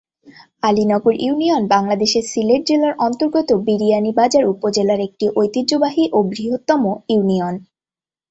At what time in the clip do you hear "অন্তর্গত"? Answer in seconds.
2.99-3.49